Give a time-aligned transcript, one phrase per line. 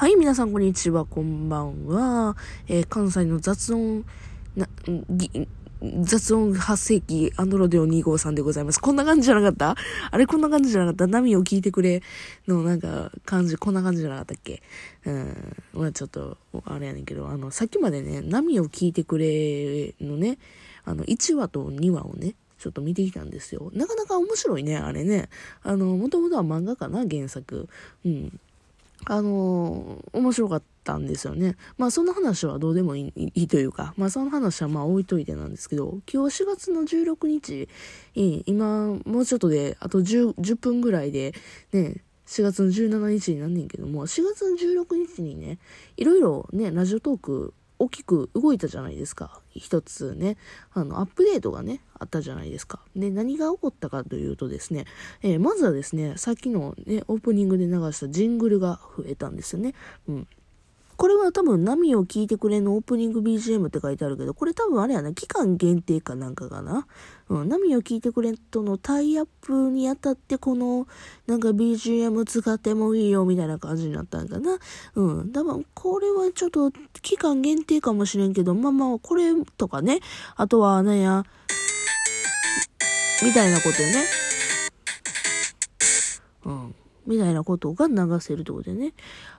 [0.00, 2.36] はい、皆さんこんにちは、こんばんは。
[2.68, 4.04] えー、関西の雑音、
[4.54, 4.68] な、
[6.02, 8.78] 雑音発生器、アンドロデオ253でございます。
[8.78, 9.74] こんな感じじゃなかった？
[10.12, 11.08] あれこんな感じじゃなかった？
[11.08, 12.04] 波を聞いてくれ
[12.46, 14.62] のなんか感じ、こんな感じじゃなかったっけ？
[15.04, 15.56] うん。
[15.72, 20.38] まあちょっと、あれやねんけど、あの、さっきまでね、波を聞いてくれのね、
[20.84, 23.72] あの、1話と2話をね、ちょっと見てきたんですよ。
[23.74, 25.28] なかなか面白いね、あれね。
[25.64, 27.68] あの、もともとは漫画かな、原作。
[28.04, 28.40] うん。
[29.04, 31.56] あのー、面白かったんですよね。
[31.76, 37.68] まあその話はどうでもいいというか、まあその話はまあ置いといてなんですけど、今日4月の16日、
[38.46, 41.34] 今もうちょっとで、あと 10, 10分ぐらいで、
[41.72, 45.58] ね、4月の17日になんねんけども、4月の16日にね、
[45.96, 49.40] いろいろね、ラジオトーク大きく動いたじゃないですか。
[49.54, 50.36] 一つね、
[50.72, 52.80] あの、アップデートがね、あったじゃないですか。
[52.96, 54.84] で、何が起こったかというとですね、
[55.22, 59.74] えー、まずはですね、さっきのね、オープニングで流したジングルが増えたんですよね。
[60.08, 60.28] うん。
[60.98, 66.88] これは多分、波を聞いてくれのオープニング BGM って書いてあるけど、これ多分あれやな、期間限定かなんかかな。
[67.28, 70.88] うん、波を聞いてくれとのタイアップにあたって、この、
[71.28, 74.58] なんか BGM 使ってもいいよみたいな感じになったんかな。
[74.96, 80.00] うん、多分、これはちょっと期間限定かもしれんけど、まあまあ、これとかね、
[80.34, 81.24] あとは、なんや、
[83.22, 84.27] みたいなことよね。
[87.08, 88.92] みたいなことが流せるってことでね。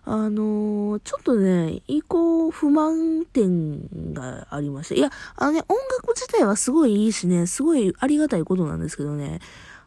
[0.03, 4.95] あのー、ちょっとね、以降不満点がありました。
[4.95, 9.39] いや、あのね、音楽自体はすごいいいしね、すごいありがたいことなんですけどね、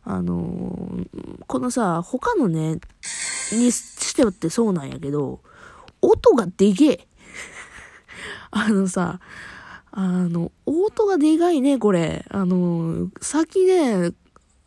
[0.04, 2.78] あのー、このさ、他のね、
[3.52, 5.40] にしてってそうなんやけど、
[6.00, 7.08] 音がでけえ。
[8.52, 9.18] あのさ、
[9.90, 12.24] あの、音がでかいね、これ。
[12.30, 14.12] あの、先ね、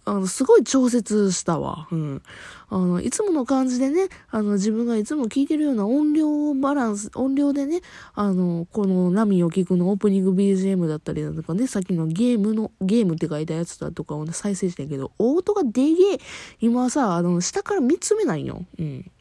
[0.05, 1.87] あの、すごい調節したわ。
[1.91, 2.21] うん。
[2.69, 7.81] あの、いつもの感じでね、あの、自分がいつも聞いてるような音量バランス、音量でね、
[8.13, 16.19] あの、この波を聞くのオープニング BGM だったりだとかね、さっきのゲームの、ゲームって書いたやつだとかをね、再生してんけど、音がでげえ。
[16.59, 18.63] 今さ、あの、下から見つめないよ。
[18.77, 19.11] うん。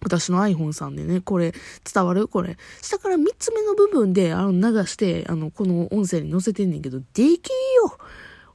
[0.00, 1.52] 私の iPhone さんでね、これ、
[1.92, 2.28] 伝わる？
[2.28, 2.56] これ。
[2.80, 7.98] 下から3つ目の部分で、あの、流して、あの、この音声に載せてんねんけど、でけえよ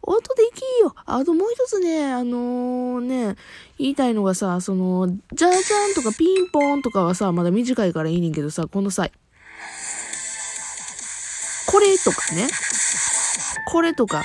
[0.06, 0.94] 音できいよ。
[1.06, 3.36] あともう一つね、あのー、ね、
[3.80, 9.10] 言いたいのがさ、その、じゃじゃんとかピンポンとかはさ、まだ短いからいいねんけどさ、このさ、
[11.68, 12.48] これとかね、
[13.72, 14.24] これとか、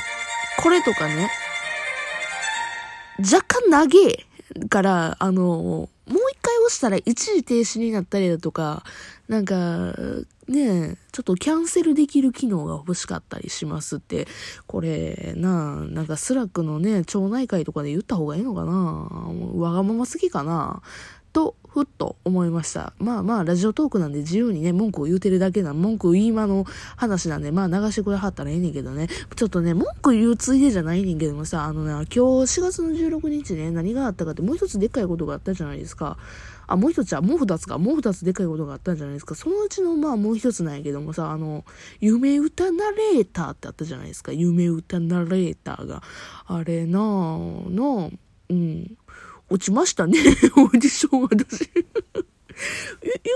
[0.62, 1.30] これとかね、
[3.20, 5.88] 若干長えから、あのー、
[6.68, 8.84] もしたら一時停止になったりだとか、
[9.26, 9.94] なんか、
[10.46, 14.28] ねちょっとキャンセルできる機能が欲しかったりしますって、
[14.66, 18.72] これ、ななんかスラックのね、町内会とかで言った方がいいのかな
[19.56, 20.82] わがまますぎかな
[21.32, 22.92] と、ふっと思いました。
[22.98, 26.64] まあまあ、ラジオトークなんで自由にね、文句を言うてるだけな、文句言い間の
[26.96, 29.06] 話なんで、まあ流してくれはったらええねんけどね。
[29.36, 36.18] ちょっとね、文句言うついでじゃないねんけどもさ、あのね、今日4月の16日ね、何があったかってもう一つでっかいことがあったじゃないですか。
[36.66, 39.34] あ、もう一つは、もう二つか、もう二つでかいことがあったんじゃないですか。
[39.34, 41.64] そのうちの、まあもう一つなんやけどもさ、あの、
[42.00, 44.32] 夢歌ナレーターってあったじゃないですか。
[44.32, 46.02] 夢歌ナレーターが。
[46.46, 48.10] あれなぁ、な
[48.50, 48.98] うん。
[49.50, 50.18] 落ちましたね、
[50.56, 51.62] オーディション私。
[51.62, 51.68] 意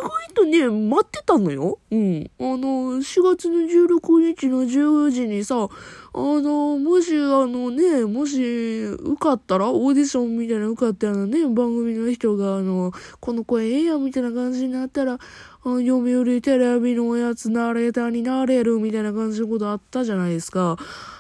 [0.03, 1.79] 外とね、待ってたのよ。
[1.91, 2.31] うん。
[2.39, 5.69] あの、4月の16日の10時にさ、
[6.15, 15.19] あの、もし、あのね、もし、受かったら、オーディションみたいな受かったらね、番組の人が、あの、この声ええやんみたいな感じになったら、あ
[15.65, 20.77] 読売テレビのやつナレーターになれるみたいな感じのことあったじゃないですか。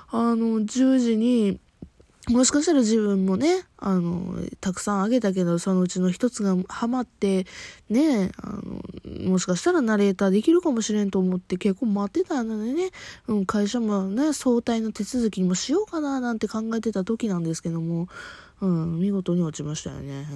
[0.08, 1.58] あの、10時に、
[2.28, 7.46] もしかしたら自分もね、あの、たくさんあげたけど、そのうちの一つがハマって、
[7.90, 12.90] ね、あの、もしかしたらナレーターできるかもしれんと思って結構待ってたのでね、
[13.26, 18.06] うん、会社もね、早退の手続きにもしようかななんて考えてた時なんですけども、
[18.60, 20.28] うん、見事に落ちましたよね。
[20.30, 20.34] う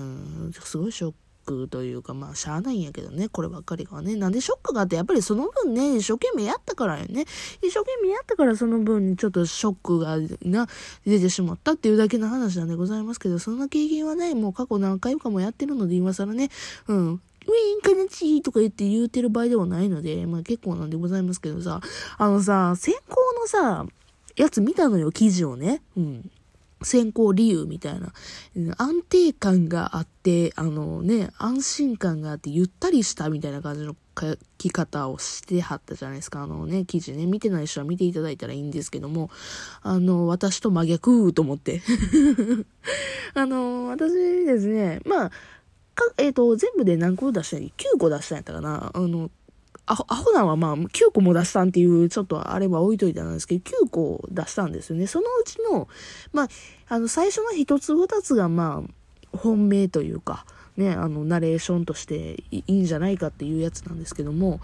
[0.49, 1.26] ん、すごいショック
[1.69, 4.17] というか、まあ、しゃあないんやけどね、こればっかりがね。
[4.17, 7.25] なんでショックがあって、やっぱりその分ね、一生懸命やったからよね。
[7.63, 10.67] 一生懸命やったからその分にちょっとショックがな、
[11.07, 16.51] 出てしまったっていうだけの話なんでございますけど、そんな経験はね、もう過去何回かもやってるので今更ね、
[16.89, 21.81] うん、ウィーンカネチーとか言って言うてる場合ではないので、まあ結構なんでございますけどさ、
[22.19, 23.87] あのさ、先行のさ、
[24.37, 25.83] やつ見たのよ、記事をね。
[25.97, 26.31] うん。
[26.87, 28.13] 選考理由みたいな、
[28.79, 36.45] 安定感があって、あのね、安心感があって、ゆったりしたみたいな感じの書き方をしてはったじゃないですか。
[36.45, 39.31] あのね、記事ね、見てない人は見ていただいたらいいんですけども、
[39.83, 41.83] あの、私と真逆と思って。
[43.35, 45.31] あの、私ですね、まあ、
[46.19, 49.29] えっ、ー、と、全部で何個出したんや ?9 個出したんやったかなあの、
[49.87, 55.07] アホ、アホなんはまあ、9個も出したんっていう、ちょっとあれば置いといたんですけど、9個出したんですよね。
[55.07, 55.89] そのうちの、
[56.33, 56.49] まあ、
[56.89, 60.45] あの、最初の1つ2つがまあ、本命というか、
[60.77, 64.61] ね、あの、ナレーションとしていいんじゃないかっていうやつなんですけども、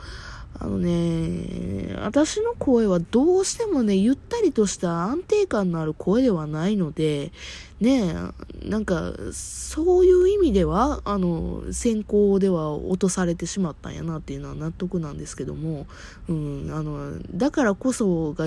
[0.58, 7.32] あのね、私の声はどうしてもね、ゆったりとした安定感のある声ではないので、
[7.80, 8.14] ね
[8.62, 15.86] なんか、そういう意味では、あの、先行では落とされてしまったんやなっていうのは納得なんですけども、
[16.28, 18.46] うん、あの、だからこそが、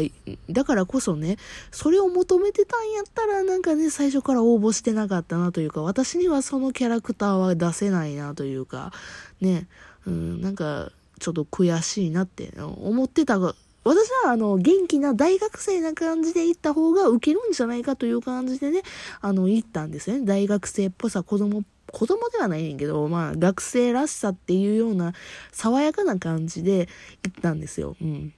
[0.49, 1.35] だからこそね、
[1.71, 8.93] それを求めてたんやったら、なんかね、最初から応募してなかったなというか、私にはそのキャラクターは出せないなというか、
[9.41, 9.67] ね、
[10.07, 18.81] うん、なんか、ちょっと悔しいなって思ってたが、私はあの、元気な大学生な感じで行った方がウケるんじゃないかという感じでね、
[19.21, 20.25] あの、行ったんですね。
[20.25, 25.13] 大学生っぽさ、子供、子供ではないねんけど、まあ、学生らしさっていうような、
[25.51, 26.89] 爽やかな感じで
[27.23, 27.95] 行ったんですよ。
[28.01, 28.33] うん。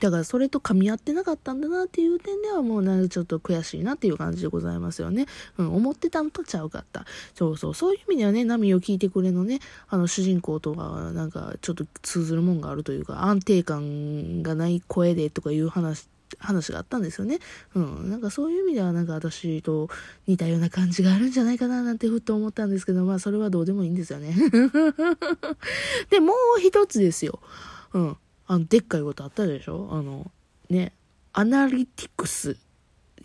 [0.00, 5.26] だからそれと噛み合ってなかったんだなっていう点ではもうなちょっと悔しいなっていう感じでございますよね。
[5.58, 7.04] うん、思ってたのとちゃうかった。
[7.34, 16.08] そうそう、そういう意味ではね、波を聞いてくれのね、あの主人公とはなんかちょっと通ずるもんがあるというか、安定感がない声でとかいう話
[16.38, 17.38] 話があったんですよね。
[17.74, 18.10] うん。
[18.10, 19.88] なんかそういう意味ではなんか私と
[20.26, 24.34] 似たような感じがあるんじゃないかななんてふっと思ったんですけど、まあそれはどうでもいいんですよね。
[26.10, 27.40] で、もう一つですよ。
[27.92, 28.16] うん。
[28.46, 29.88] あの、でっかいことあったでしょ？
[29.90, 30.30] あの、
[30.70, 30.92] ね、
[31.32, 32.56] アナリティクス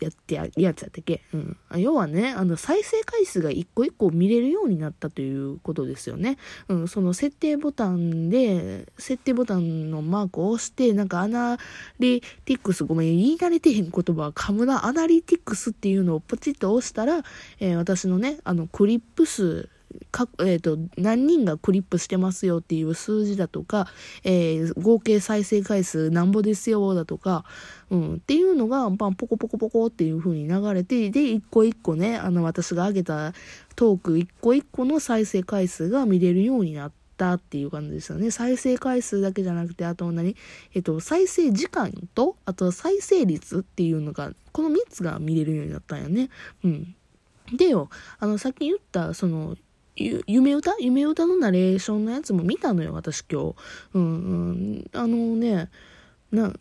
[0.00, 1.20] やってややつやったっけ？
[1.34, 1.56] うん。
[1.76, 6.38] 要はね、あの、再生回数が一個一個見れるようになったということですよね。
[6.68, 11.58] うん、その設定ボタンで、設定ボタンのマークを押して、なんかアナ
[11.98, 17.22] リティクス、ごめん、言い慣れてへん言葉は噛むな、アナリティクスっていうのをポチッと押したら、
[17.58, 19.68] えー、私のね、あの、クリップ数、
[20.10, 23.86] か、え、ー、と、何人がクリップしてますよっていう数字だとか、
[24.24, 27.44] えー、合計再生回数なんぼですよだとか、
[27.90, 33.32] うん、っていうのが、まあ、ポコポコポコっていう風に流れて、で、一個一個ね、あの、私が上げた
[33.76, 38.30] トーク一個一個の再生回数が見れるようになったっていう感じですよね。
[38.30, 40.36] 再生回数だけじゃなくて、あと何？
[40.74, 46.30] えっと、再生時間と、あと再生率っていうのが、この3つが見れるようになったんよね。
[46.64, 46.94] うん。
[47.56, 49.56] でよ、あの、さっき言った、その、
[50.26, 53.54] 夢歌夢歌のナレーションのやつも見たのよ、私今日。
[53.94, 54.06] うん、う
[54.52, 54.90] ん。
[54.92, 55.68] あのね、
[56.32, 56.52] な、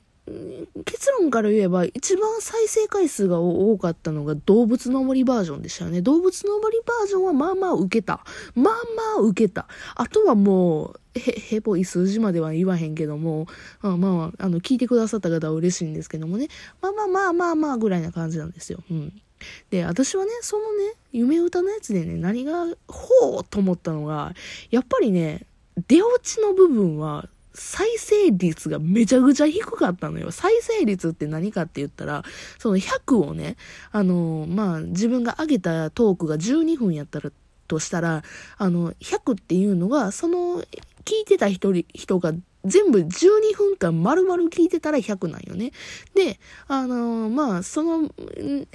[0.86, 6.02] 結論から言えば、一番再生回数が多かったのが動物の森バージョンでしたよね。
[6.02, 8.24] 動物の森バージョンはまあまあ受けた。
[8.56, 9.68] まあまあ受けた。
[9.96, 13.48] あとはもう、へ、へぼい数字までは言わへんけども、
[13.82, 16.48] まあまあ、あの、聞いてくださった方は嬉しいんですけどもね。
[16.82, 18.84] まあまあまあまあまあぐらいな感じなんですよ。
[18.92, 19.22] うん。
[19.70, 24.34] で、私はね、そのね、夢歌のやつでね、何が、ほうと思ったのが、
[24.72, 25.46] やっぱりね、
[25.88, 30.32] 出落ちの部分は、再生率がめちゃくちゃ低かったのよ。
[30.32, 32.24] 再生率って何かって言ったら、
[32.58, 33.58] その100をね、
[33.92, 37.32] あの、まあ、自分が上げたトークが12分やったら、
[37.68, 38.24] としたら、
[38.58, 40.64] あの、100っていうのが、その、
[41.06, 42.34] 聞いてた人人が
[42.66, 45.72] 全部12分間丸々聞いてたら100なんよね。
[46.14, 48.10] で、あのー、まあ、その、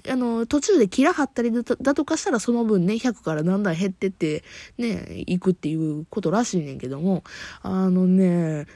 [0.08, 4.42] あのー、途中でキラ張ったりだとかしたらその分ね、100からだんだん減ってって、
[4.78, 7.24] ね、行くっていうことらしいねんけども、
[7.62, 8.66] あのね、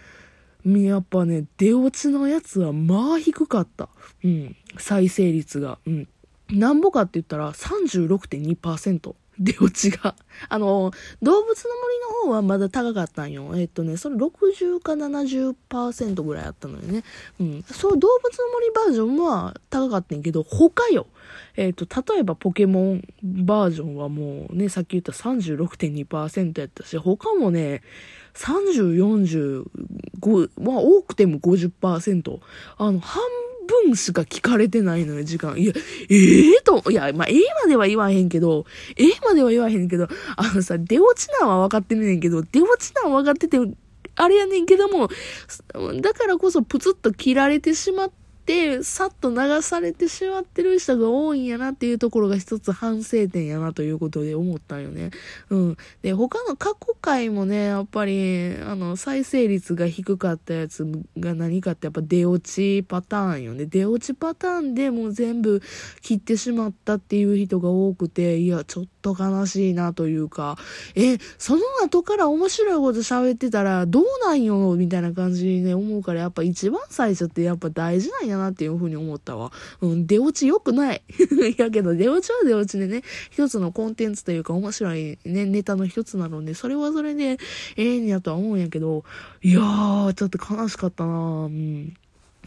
[0.64, 3.88] やっぱね、出落ちのやつはまあ低かった。
[4.22, 4.56] うん。
[4.76, 5.78] 再生率が。
[5.86, 6.08] うん。
[6.50, 9.14] なんぼかって言ったら36.2%。
[9.38, 10.14] 出落ちが。
[10.48, 10.92] あの、
[11.22, 13.52] 動物の森の方はまだ高かったんよ。
[13.56, 17.04] えっとね、それ60か70%ぐらいあったのよね。
[17.40, 17.62] うん。
[17.62, 21.06] そう、動物の森バージョンは高かったんけど、他よ。
[21.56, 27.82] えっと、例えばポケモンバージョンはもうね、さっき言った36.2%やったし、他もね、
[28.34, 32.40] 30、45、まあ多くても50%。
[32.76, 35.56] あの、半分分しか聞かれてないのよ、時間。
[35.58, 35.72] いや、
[36.08, 43.58] ええー、と、いや、まあ、ええまでは言わへんけど、ええまでは言わへんけど、あのさ、出落ちなんは分かってんねんけど、出落ちなん分かってて、
[44.16, 45.08] あれやねんけども、
[46.00, 48.14] だからこそプツッと切られてしまっ、て、
[48.82, 55.10] さっと流されてしまってる人が多いんやなっていうところが一つ反省点やなということで思ったんよね。
[55.50, 55.76] うん。
[56.02, 60.86] で、他の過去回もね、やっぱり、あの、再生率が低かったやつ
[61.18, 63.66] が何かってやっぱ出落ちパターンよね。
[63.66, 65.60] 出落ちパターンでもう全部
[66.00, 70.56] 切ってしまったっていう人が多くて、いや、ちょっとと悲しいなというか、
[70.94, 79.52] え、その後から面白いこと喋ってたらどうなんよ、みたいな感じにね、思うから、やっぱ一番最初ってやっぱ大事なんやなっていうふうに思ったわ。
[79.80, 81.02] うん、出落ち良くない。
[81.56, 87.38] やけど、出落ちは出落ちでね、一つのコンテンツというか面白いね、ネタの一つなので、それはそれで、
[87.76, 89.04] ええんやとは思うんやけど、
[89.42, 91.12] いやー、ちょっと悲しかったな
[91.46, 91.94] うん。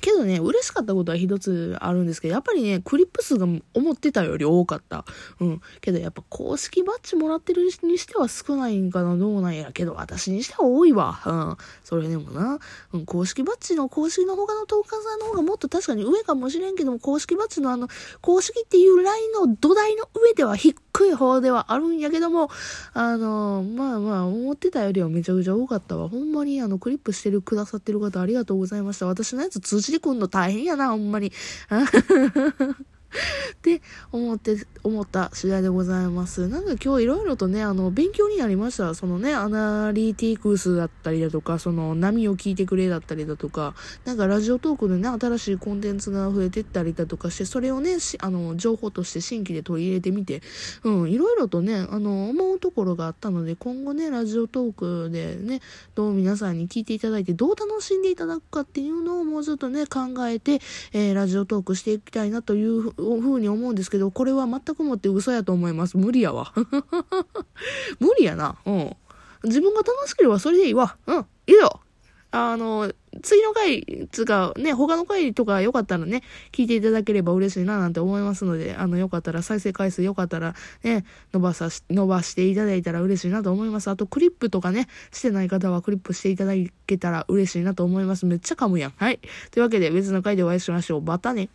[0.02, 5.06] けどね、嬉しかったことは一つあるんですけど、やっぱりね、クリップ数が思ってたより多かった。
[5.40, 5.62] うん。
[5.80, 9.72] けどやっぱ公式バッジもらってるにしては少ないんかな、どうなんや。
[9.72, 11.22] けど私にしては多いわ。
[11.26, 11.58] うん。
[11.84, 12.60] それでもな、
[12.94, 17.88] うん、公式バッジの公式の他のトーカーさんの方がもっと確かに上かもしれんけども、公式バッジのあの、
[18.22, 20.76] 公式っていうラインの土台の上では低
[21.08, 22.50] い方ではあるんやけども、
[22.94, 26.10] あの、まあまあ、思ってたよりはめちゃくちゃ多かったわ。
[26.10, 29.06] ほんまにあの、クリップしてるくださってる方ありがとうございました。
[29.06, 31.32] 私のやつ通じてくんの大変やな、ほんまに。
[33.54, 36.48] って思って、思った次第でございます。
[36.48, 38.96] なんか今日いろいろとね、あの、勉強になりました。
[38.96, 43.76] そのね、アナリティクスだったりだとか、その波を聞いてくれだったりだとか、
[44.06, 50.42] なんかラジオトークでね、新しいコンテンツが増えてったりだとかして、それをね、あの、情報として新規で取り入れてみて、
[50.84, 55.62] うん、いろいろとね、あの、思うところがあったので、今後ね、ラジオトークでね、
[55.96, 60.60] どう皆さんに聞いていただいて、どう楽しんでいただくかっていうのをもうちょっとね、考えて、
[60.94, 65.98] えー、ラジオトークしていきたいなというふうに思うんですけど、これは全くもって嘘やと思います。
[65.98, 66.54] 無理やわ。
[68.00, 68.58] 無理やな。
[68.66, 68.96] うん。
[69.44, 70.98] 自分が楽しければそれでいいわ。
[71.08, 71.26] うん。
[71.48, 71.82] いいよ。
[72.34, 72.94] あの、
[73.24, 81.04] 次の回、つか、ね、他の回とかよかったらね、聞いていただければ嬉しいななんて思いますので、あの、よかったら、再生回数よかったら、ね、
[81.34, 83.90] 伸ばさし、伸ばしていただいたら嬉しいなと思います。
[83.90, 86.54] あと、クリップとかね、してない方はクリップしていただ
[86.88, 88.26] けたら嬉しいなと思います。
[88.26, 88.94] めっちゃ噛むやん。
[88.96, 89.20] はい。
[89.52, 91.02] というわけで、別の回でお会いしましょう。
[91.02, 91.50] またね。